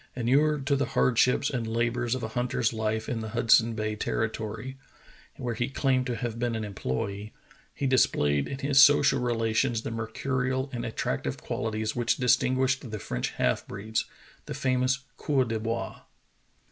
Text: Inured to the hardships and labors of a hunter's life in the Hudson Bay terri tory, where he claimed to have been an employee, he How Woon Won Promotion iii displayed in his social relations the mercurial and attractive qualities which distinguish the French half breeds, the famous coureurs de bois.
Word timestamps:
Inured 0.15 0.65
to 0.65 0.75
the 0.75 0.87
hardships 0.97 1.51
and 1.51 1.67
labors 1.67 2.15
of 2.15 2.23
a 2.23 2.29
hunter's 2.29 2.73
life 2.73 3.07
in 3.07 3.19
the 3.21 3.29
Hudson 3.37 3.75
Bay 3.75 3.95
terri 3.95 4.33
tory, 4.33 4.79
where 5.37 5.53
he 5.53 5.69
claimed 5.69 6.07
to 6.07 6.15
have 6.15 6.39
been 6.39 6.55
an 6.55 6.63
employee, 6.63 7.21
he 7.21 7.21
How 7.21 7.21
Woon 7.21 7.29
Won 7.29 7.33
Promotion 7.45 7.83
iii 7.83 7.87
displayed 8.41 8.47
in 8.47 8.57
his 8.67 8.83
social 8.83 9.19
relations 9.19 9.83
the 9.83 9.91
mercurial 9.91 10.71
and 10.73 10.87
attractive 10.87 11.37
qualities 11.37 11.95
which 11.95 12.17
distinguish 12.17 12.79
the 12.79 12.97
French 12.97 13.29
half 13.33 13.67
breeds, 13.67 14.05
the 14.47 14.55
famous 14.55 15.01
coureurs 15.17 15.49
de 15.49 15.59
bois. 15.59 15.99